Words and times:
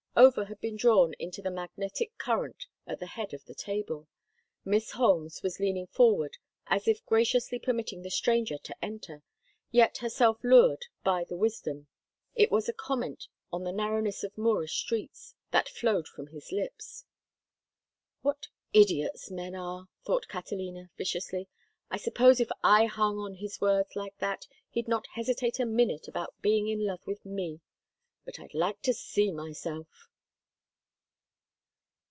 Over 0.13 0.43
had 0.45 0.59
been 0.59 0.75
drawn 0.75 1.13
into 1.19 1.41
the 1.41 1.49
magnetic 1.49 2.15
current 2.17 2.65
at 2.85 2.99
the 2.99 3.05
head 3.07 3.33
of 3.33 3.45
the 3.45 3.55
table. 3.55 4.09
Miss 4.65 4.91
Holmes 4.91 5.41
was 5.41 5.59
leaning 5.61 5.87
forward 5.87 6.37
as 6.67 6.85
if 6.85 7.03
graciously 7.05 7.57
permitting 7.59 8.03
the 8.03 8.11
stranger 8.11 8.57
to 8.59 8.75
enter, 8.85 9.23
yet 9.71 9.99
herself 9.99 10.37
lured 10.43 10.85
by 11.05 11.23
the 11.23 11.37
wisdom—it 11.37 12.51
was 12.51 12.67
a 12.67 12.73
comment 12.73 13.29
on 13.53 13.63
the 13.63 13.71
narrowness 13.71 14.21
of 14.25 14.37
Moorish 14.37 14.81
streets—that 14.83 15.69
flowed 15.69 16.09
from 16.09 16.27
his 16.27 16.51
lips. 16.51 17.05
"What 18.21 18.47
idiots 18.73 19.31
men 19.31 19.55
are!" 19.55 19.87
thought 20.05 20.27
Catalina, 20.27 20.89
viciously. 20.97 21.47
"I 21.89 21.95
suppose 21.95 22.41
if 22.41 22.49
I 22.65 22.85
hung 22.85 23.17
on 23.17 23.35
his 23.35 23.61
words 23.61 23.95
like 23.95 24.17
that 24.17 24.45
he'd 24.69 24.89
not 24.89 25.07
hesitate 25.15 25.59
a 25.61 25.65
minute 25.65 26.09
about 26.09 26.35
being 26.41 26.67
in 26.67 26.85
love 26.85 27.07
with 27.07 27.25
me. 27.25 27.61
But 28.23 28.39
I'd 28.39 28.53
like 28.53 28.83
to 28.83 28.93
see 28.93 29.31
myself!" 29.31 29.87